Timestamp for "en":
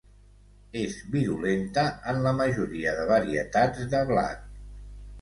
2.15-2.23